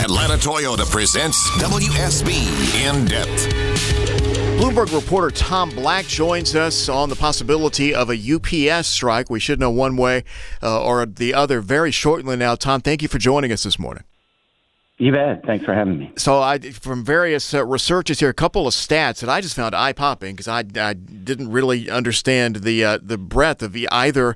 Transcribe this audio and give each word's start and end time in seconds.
Atlanta 0.00 0.38
Toyota 0.38 0.90
presents 0.90 1.50
WSB 1.50 2.32
In 2.86 3.04
Depth. 3.04 3.50
Bloomberg 4.58 4.94
reporter 4.94 5.30
Tom 5.30 5.68
Black 5.68 6.06
joins 6.06 6.56
us 6.56 6.88
on 6.88 7.10
the 7.10 7.16
possibility 7.16 7.94
of 7.94 8.08
a 8.08 8.14
UPS 8.14 8.88
strike. 8.88 9.28
We 9.28 9.40
should 9.40 9.60
know 9.60 9.70
one 9.70 9.98
way 9.98 10.24
uh, 10.62 10.82
or 10.82 11.04
the 11.04 11.34
other 11.34 11.60
very 11.60 11.90
shortly 11.90 12.34
now. 12.36 12.54
Tom, 12.54 12.80
thank 12.80 13.02
you 13.02 13.08
for 13.08 13.18
joining 13.18 13.52
us 13.52 13.62
this 13.62 13.78
morning. 13.78 14.04
You 14.96 15.12
bet. 15.12 15.44
Thanks 15.44 15.66
for 15.66 15.74
having 15.74 15.98
me. 15.98 16.12
So, 16.16 16.40
I 16.40 16.58
from 16.58 17.04
various 17.04 17.52
uh, 17.52 17.66
researches 17.66 18.20
here, 18.20 18.30
a 18.30 18.34
couple 18.34 18.66
of 18.66 18.72
stats 18.72 19.20
that 19.20 19.28
I 19.28 19.42
just 19.42 19.54
found 19.54 19.74
eye 19.74 19.92
popping 19.92 20.34
because 20.34 20.48
I, 20.48 20.64
I 20.76 20.94
didn't 20.94 21.50
really 21.50 21.90
understand 21.90 22.56
the 22.56 22.84
uh, 22.84 22.98
the 23.02 23.18
breadth 23.18 23.62
of 23.62 23.76
either 23.76 24.34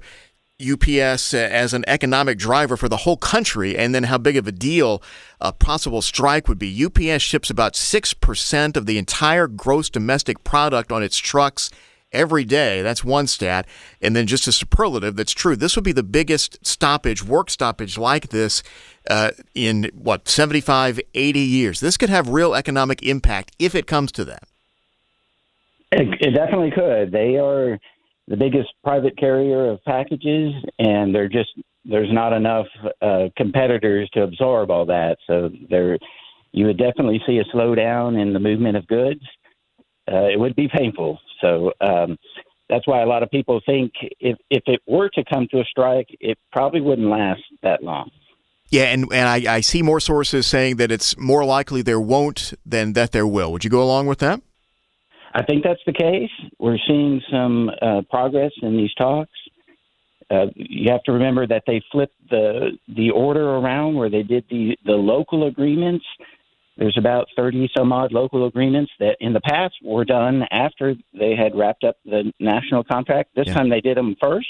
UPS 0.60 1.34
as 1.34 1.74
an 1.74 1.84
economic 1.88 2.38
driver 2.38 2.76
for 2.76 2.88
the 2.88 2.98
whole 2.98 3.16
country, 3.16 3.76
and 3.76 3.94
then 3.94 4.04
how 4.04 4.18
big 4.18 4.36
of 4.36 4.46
a 4.46 4.52
deal 4.52 5.02
a 5.40 5.52
possible 5.52 6.00
strike 6.00 6.48
would 6.48 6.58
be. 6.58 6.84
UPS 6.84 7.22
ships 7.22 7.50
about 7.50 7.74
6% 7.74 8.76
of 8.76 8.86
the 8.86 8.98
entire 8.98 9.48
gross 9.48 9.90
domestic 9.90 10.44
product 10.44 10.92
on 10.92 11.02
its 11.02 11.18
trucks 11.18 11.70
every 12.12 12.44
day. 12.44 12.80
That's 12.82 13.04
one 13.04 13.26
stat. 13.26 13.66
And 14.00 14.14
then 14.14 14.26
just 14.26 14.46
a 14.46 14.52
superlative 14.52 15.16
that's 15.16 15.32
true. 15.32 15.56
This 15.56 15.74
would 15.74 15.84
be 15.84 15.92
the 15.92 16.04
biggest 16.04 16.64
stoppage, 16.64 17.24
work 17.24 17.50
stoppage 17.50 17.98
like 17.98 18.28
this 18.28 18.62
uh, 19.10 19.32
in 19.54 19.90
what, 19.92 20.28
75, 20.28 21.00
80 21.14 21.40
years. 21.40 21.80
This 21.80 21.96
could 21.96 22.10
have 22.10 22.28
real 22.28 22.54
economic 22.54 23.02
impact 23.02 23.52
if 23.58 23.74
it 23.74 23.86
comes 23.86 24.12
to 24.12 24.24
that. 24.26 24.44
It, 25.90 26.08
it 26.20 26.30
definitely 26.30 26.70
could. 26.70 27.12
They 27.12 27.36
are 27.36 27.78
the 28.28 28.36
biggest 28.36 28.68
private 28.82 29.16
carrier 29.18 29.70
of 29.70 29.82
packages, 29.84 30.52
and 30.78 31.14
they're 31.14 31.28
just 31.28 31.50
there's 31.84 32.12
not 32.12 32.32
enough 32.32 32.66
uh, 33.02 33.28
competitors 33.36 34.08
to 34.14 34.22
absorb 34.22 34.70
all 34.70 34.86
that. 34.86 35.18
So 35.26 35.50
there, 35.68 35.98
you 36.52 36.66
would 36.66 36.78
definitely 36.78 37.20
see 37.26 37.38
a 37.38 37.44
slowdown 37.56 38.20
in 38.20 38.32
the 38.32 38.38
movement 38.38 38.76
of 38.76 38.86
goods. 38.86 39.20
Uh, 40.10 40.24
it 40.24 40.38
would 40.38 40.56
be 40.56 40.68
painful. 40.68 41.18
So 41.40 41.72
um, 41.80 42.16
that's 42.70 42.86
why 42.86 43.02
a 43.02 43.06
lot 43.06 43.22
of 43.22 43.30
people 43.30 43.60
think 43.66 43.92
if 44.20 44.38
if 44.50 44.62
it 44.66 44.80
were 44.86 45.10
to 45.10 45.24
come 45.32 45.46
to 45.50 45.60
a 45.60 45.64
strike, 45.64 46.08
it 46.20 46.38
probably 46.52 46.80
wouldn't 46.80 47.08
last 47.08 47.42
that 47.62 47.82
long. 47.82 48.10
Yeah, 48.70 48.84
and, 48.84 49.06
and 49.12 49.28
I, 49.28 49.56
I 49.56 49.60
see 49.60 49.82
more 49.82 50.00
sources 50.00 50.46
saying 50.46 50.76
that 50.76 50.90
it's 50.90 51.16
more 51.16 51.44
likely 51.44 51.82
there 51.82 52.00
won't 52.00 52.54
than 52.64 52.94
that 52.94 53.12
there 53.12 53.26
will. 53.26 53.52
Would 53.52 53.62
you 53.62 53.70
go 53.70 53.82
along 53.82 54.06
with 54.06 54.18
that? 54.18 54.40
I 55.34 55.42
think 55.42 55.64
that's 55.64 55.80
the 55.84 55.92
case. 55.92 56.30
We're 56.58 56.78
seeing 56.86 57.20
some 57.30 57.70
uh, 57.82 58.02
progress 58.08 58.52
in 58.62 58.76
these 58.76 58.94
talks. 58.94 59.32
Uh, 60.30 60.46
you 60.54 60.90
have 60.90 61.02
to 61.02 61.12
remember 61.12 61.46
that 61.46 61.64
they 61.66 61.82
flipped 61.92 62.14
the 62.30 62.78
the 62.88 63.10
order 63.10 63.56
around 63.56 63.94
where 63.94 64.08
they 64.08 64.22
did 64.22 64.44
the 64.48 64.76
the 64.86 64.92
local 64.92 65.46
agreements. 65.46 66.04
There's 66.76 66.96
about 66.98 67.28
30 67.36 67.70
some 67.76 67.92
odd 67.92 68.12
local 68.12 68.46
agreements 68.46 68.90
that 68.98 69.16
in 69.20 69.32
the 69.32 69.40
past 69.40 69.74
were 69.82 70.04
done 70.04 70.44
after 70.50 70.94
they 71.12 71.36
had 71.36 71.54
wrapped 71.54 71.84
up 71.84 71.96
the 72.04 72.32
national 72.40 72.82
contract. 72.84 73.30
This 73.36 73.46
yeah. 73.48 73.54
time 73.54 73.68
they 73.68 73.80
did 73.80 73.96
them 73.96 74.16
first. 74.20 74.48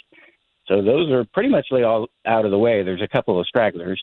So 0.66 0.80
those 0.80 1.10
are 1.10 1.24
pretty 1.34 1.50
much 1.50 1.66
all 1.72 2.06
out 2.24 2.44
of 2.46 2.50
the 2.50 2.58
way. 2.58 2.82
There's 2.82 3.02
a 3.02 3.08
couple 3.08 3.38
of 3.38 3.46
stragglers 3.46 4.02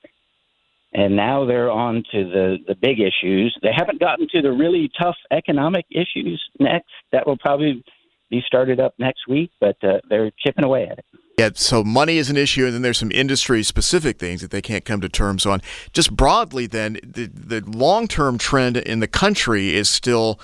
and 0.93 1.15
now 1.15 1.45
they're 1.45 1.71
on 1.71 2.03
to 2.11 2.23
the 2.23 2.57
the 2.67 2.75
big 2.75 2.99
issues. 2.99 3.57
They 3.61 3.71
haven't 3.75 3.99
gotten 3.99 4.27
to 4.31 4.41
the 4.41 4.51
really 4.51 4.89
tough 4.99 5.17
economic 5.31 5.85
issues 5.89 6.41
next. 6.59 6.89
That 7.11 7.25
will 7.25 7.37
probably 7.37 7.83
be 8.29 8.41
started 8.45 8.79
up 8.79 8.93
next 8.97 9.27
week, 9.27 9.51
but 9.59 9.77
uh, 9.83 9.99
they're 10.09 10.31
chipping 10.39 10.63
away 10.63 10.87
at 10.89 10.99
it. 10.99 11.05
Yeah, 11.37 11.49
so 11.55 11.83
money 11.83 12.17
is 12.17 12.29
an 12.29 12.37
issue, 12.37 12.65
and 12.65 12.73
then 12.73 12.81
there's 12.81 12.97
some 12.97 13.11
industry 13.11 13.63
specific 13.63 14.19
things 14.19 14.41
that 14.41 14.51
they 14.51 14.61
can't 14.61 14.85
come 14.85 15.01
to 15.01 15.09
terms 15.09 15.45
on. 15.45 15.61
Just 15.91 16.15
broadly, 16.15 16.67
then, 16.67 16.99
the, 17.03 17.25
the 17.33 17.61
long 17.65 18.07
term 18.07 18.37
trend 18.37 18.77
in 18.77 18.99
the 18.99 19.07
country 19.07 19.75
is 19.75 19.89
still 19.89 20.39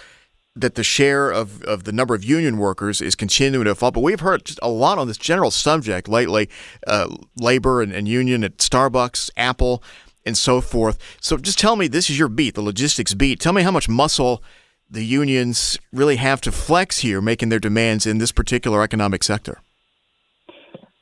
that 0.55 0.73
the 0.73 0.83
share 0.83 1.29
of, 1.29 1.61
of 1.63 1.83
the 1.83 1.91
number 1.91 2.15
of 2.15 2.23
union 2.23 2.57
workers 2.57 2.99
is 2.99 3.13
continuing 3.15 3.65
to 3.65 3.75
fall. 3.75 3.91
But 3.91 3.99
we've 3.99 4.21
heard 4.21 4.49
a 4.61 4.69
lot 4.69 4.97
on 4.97 5.07
this 5.07 5.17
general 5.17 5.51
subject 5.51 6.07
lately 6.07 6.49
uh, 6.87 7.15
labor 7.39 7.81
and, 7.81 7.93
and 7.93 8.07
union 8.07 8.43
at 8.43 8.57
Starbucks, 8.57 9.29
Apple 9.37 9.83
and 10.27 10.37
so 10.37 10.61
forth. 10.61 10.99
So 11.21 11.37
just 11.37 11.57
tell 11.57 11.75
me, 11.75 11.87
this 11.87 12.09
is 12.09 12.19
your 12.19 12.27
beat, 12.27 12.55
the 12.55 12.61
logistics 12.61 13.13
beat. 13.13 13.39
Tell 13.39 13.53
me 13.53 13.63
how 13.63 13.71
much 13.71 13.89
muscle 13.89 14.43
the 14.89 15.03
unions 15.03 15.79
really 15.91 16.17
have 16.17 16.41
to 16.41 16.51
flex 16.51 16.99
here, 16.99 17.21
making 17.21 17.49
their 17.49 17.59
demands 17.59 18.05
in 18.05 18.19
this 18.19 18.31
particular 18.31 18.83
economic 18.83 19.23
sector. 19.23 19.61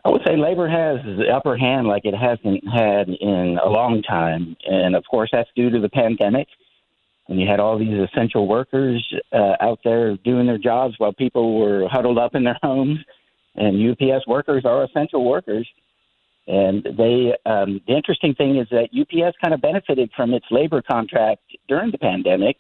I 0.06 0.10
would 0.10 0.22
say 0.24 0.38
labor 0.38 0.68
has 0.68 1.04
the 1.18 1.30
upper 1.36 1.58
hand 1.58 1.88
like 1.88 2.06
it 2.06 2.14
hasn't 2.14 2.64
had 2.72 3.10
in 3.10 3.58
a 3.64 3.68
long 3.68 4.04
time. 4.04 4.56
And 4.68 4.96
of 4.96 5.04
course, 5.10 5.30
that's 5.32 5.50
due 5.56 5.72
to 5.72 5.80
the 5.80 5.90
pandemic. 5.90 6.48
And 7.28 7.42
you 7.42 7.48
had 7.48 7.60
all 7.60 7.80
these 7.80 8.08
essential 8.08 8.48
workers 8.48 9.04
uh, 9.34 9.56
out 9.60 9.80
there 9.84 10.16
doing 10.18 10.46
their 10.46 10.60
jobs 10.60 10.94
while 11.00 11.12
people 11.12 11.58
were 11.58 11.88
huddled 11.88 12.20
up 12.20 12.36
in 12.36 12.44
their 12.44 12.60
homes. 12.64 13.00
And 13.56 13.92
UPS 13.92 14.28
workers 14.28 14.64
are 14.64 14.84
essential 14.84 15.26
workers. 15.26 15.68
And 16.48 16.84
they, 16.84 17.34
um, 17.46 17.82
the 17.88 17.96
interesting 17.96 18.36
thing 18.36 18.58
is 18.58 18.68
that 18.70 18.90
UPS 18.94 19.36
kind 19.44 19.54
of 19.54 19.62
benefited 19.62 20.12
from 20.16 20.34
its 20.34 20.46
labor 20.52 20.82
contract 20.82 21.42
during 21.68 21.92
the 21.92 21.98
pandemic 21.98 22.58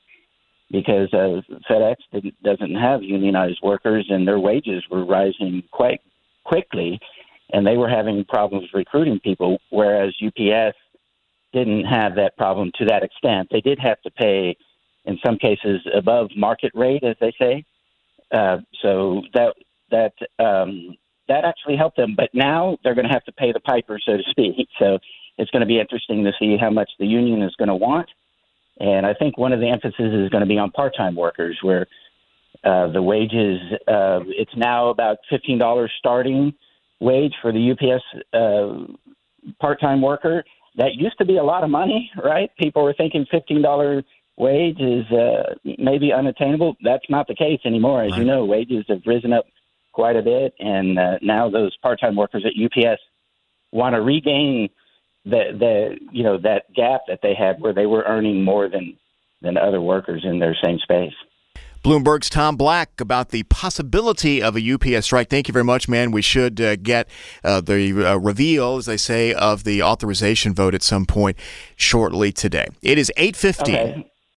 because 0.71 1.13
uh, 1.13 1.41
FedEx 1.69 1.95
doesn't 2.43 2.75
have 2.75 3.03
unionized 3.03 3.59
workers 3.61 4.07
and 4.09 4.27
their 4.27 4.39
wages 4.39 4.83
were 4.89 5.05
rising 5.05 5.61
quite 5.71 6.01
quickly, 6.43 6.99
and 7.53 7.65
they 7.65 7.77
were 7.77 7.89
having 7.89 8.25
problems 8.25 8.69
recruiting 8.73 9.19
people, 9.19 9.59
whereas 9.69 10.13
UPS 10.25 10.75
didn't 11.53 11.85
have 11.85 12.15
that 12.15 12.35
problem 12.37 12.71
to 12.79 12.85
that 12.85 13.03
extent. 13.03 13.49
They 13.51 13.61
did 13.61 13.79
have 13.79 14.01
to 14.01 14.11
pay, 14.11 14.57
in 15.05 15.19
some 15.23 15.37
cases, 15.37 15.81
above 15.95 16.29
market 16.35 16.71
rate, 16.73 17.03
as 17.03 17.15
they 17.21 17.33
say. 17.39 17.65
Uh, 18.31 18.57
so 18.81 19.21
that 19.33 19.53
that 19.91 20.13
um, 20.43 20.97
that 21.27 21.45
actually 21.45 21.77
helped 21.77 21.97
them. 21.97 22.15
But 22.15 22.29
now 22.33 22.77
they're 22.83 22.95
going 22.95 23.07
to 23.07 23.13
have 23.13 23.25
to 23.25 23.31
pay 23.31 23.51
the 23.51 23.59
piper, 23.59 23.99
so 24.05 24.17
to 24.17 24.23
speak. 24.29 24.67
So 24.79 24.99
it's 25.37 25.51
going 25.51 25.61
to 25.61 25.65
be 25.65 25.79
interesting 25.79 26.23
to 26.23 26.31
see 26.39 26.57
how 26.59 26.69
much 26.69 26.89
the 26.99 27.05
union 27.05 27.41
is 27.41 27.55
going 27.57 27.67
to 27.69 27.75
want. 27.75 28.09
And 28.79 29.05
I 29.05 29.13
think 29.13 29.37
one 29.37 29.53
of 29.53 29.59
the 29.59 29.69
emphasis 29.69 29.95
is 29.99 30.29
going 30.29 30.41
to 30.41 30.47
be 30.47 30.57
on 30.57 30.71
part-time 30.71 31.15
workers, 31.15 31.57
where 31.61 31.87
uh, 32.63 32.87
the 32.91 33.01
wages 33.01 33.59
uh, 33.87 34.19
it's 34.27 34.51
now 34.55 34.89
about 34.89 35.17
fifteen 35.29 35.57
dollars 35.57 35.91
starting 35.99 36.53
wage 36.99 37.33
for 37.41 37.51
the 37.51 37.71
UPS 37.71 38.03
uh, 38.33 39.51
part-time 39.61 40.01
worker. 40.01 40.43
That 40.77 40.95
used 40.95 41.17
to 41.19 41.25
be 41.25 41.37
a 41.37 41.43
lot 41.43 41.63
of 41.63 41.69
money, 41.69 42.11
right? 42.21 42.49
People 42.57 42.83
were 42.83 42.93
thinking 42.93 43.25
fifteen 43.31 43.61
dollar 43.61 44.03
wage 44.37 44.79
is 44.79 45.05
uh, 45.11 45.55
maybe 45.77 46.11
unattainable. 46.11 46.75
That's 46.83 47.05
not 47.09 47.27
the 47.27 47.35
case 47.35 47.59
anymore. 47.65 48.03
As 48.03 48.11
right. 48.11 48.19
you 48.19 48.25
know, 48.25 48.43
wages 48.45 48.85
have 48.89 49.01
risen 49.05 49.31
up 49.31 49.45
quite 49.95 50.17
a 50.17 50.21
bit, 50.21 50.53
and 50.59 50.99
uh, 50.99 51.17
now 51.21 51.49
those 51.49 51.75
part-time 51.77 52.17
workers 52.17 52.45
at 52.45 52.51
UPS 52.61 53.01
want 53.71 53.95
to 53.95 54.01
regain 54.01 54.69
the 55.23 55.55
the 55.57 55.97
you 56.11 56.21
know 56.21 56.37
that 56.37 56.71
gap 56.75 57.01
that 57.07 57.19
they 57.23 57.33
had 57.33 57.59
where 57.61 57.73
they 57.73 57.85
were 57.85 58.03
earning 58.03 58.43
more 58.43 58.67
than 58.69 58.97
than 59.41 59.57
other 59.57 59.81
workers 59.81 60.23
in 60.25 60.39
their 60.39 60.55
same 60.61 60.77
space. 60.79 61.13
Bloomberg's 61.81 62.29
Tom 62.29 62.57
Black 62.57 62.99
about 62.99 63.29
the 63.29 63.43
possibility 63.43 64.41
of 64.41 64.57
a 64.57 64.73
UPS 64.73 65.05
strike. 65.05 65.29
Thank 65.29 65.47
you 65.47 65.51
very 65.51 65.63
much, 65.63 65.87
man. 65.87 66.11
We 66.11 66.23
should 66.23 66.59
uh, 66.59 66.75
get 66.75 67.07
uh, 67.43 67.61
the 67.61 68.11
uh, 68.11 68.15
reveal, 68.17 68.77
as 68.77 68.87
they 68.87 68.97
say, 68.97 69.33
of 69.33 69.63
the 69.63 69.83
authorization 69.83 70.53
vote 70.53 70.73
at 70.73 70.81
some 70.81 71.05
point 71.05 71.37
shortly 71.75 72.31
today. 72.31 72.67
It 72.81 72.97
is 72.97 73.11
8.15. 73.17 73.61
Okay. 73.61 74.11